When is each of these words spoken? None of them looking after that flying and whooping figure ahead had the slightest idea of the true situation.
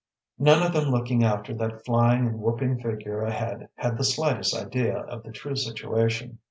None 0.39 0.63
of 0.63 0.73
them 0.73 0.85
looking 0.89 1.23
after 1.23 1.53
that 1.53 1.85
flying 1.85 2.25
and 2.25 2.39
whooping 2.39 2.81
figure 2.81 3.21
ahead 3.21 3.69
had 3.75 3.97
the 3.99 4.03
slightest 4.03 4.55
idea 4.57 4.97
of 4.97 5.21
the 5.21 5.31
true 5.31 5.55
situation. 5.55 6.39